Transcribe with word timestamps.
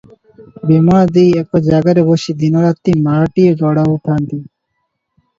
ବିମଳା 0.67 1.01
ଦେଈ 1.17 1.33
ଏକ 1.41 1.59
ଜାଗାରେ 1.67 2.03
ବସି 2.07 2.35
ଦିନ 2.43 2.63
ରାତି 2.63 2.95
ମାଳାଟିଏ 3.09 3.51
ଗଡ଼ାଉଥାନ୍ତି। 3.59 4.41